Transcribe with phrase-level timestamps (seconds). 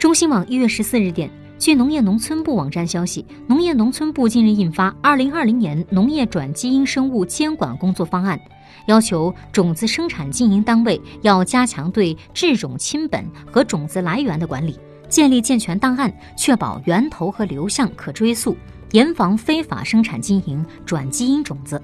[0.00, 8.40] 中新网一月十四日电据农业农村部网站消息农业农村部近日印发二零二零年农业转基因生物监管工作方案
[8.86, 18.56] 要求种子生产经营单位要加强对制种亲本和种子来源的管理建立健全档案确保源头和流向可追溯
[18.92, 21.78] 严防非法生产经营转基因种子。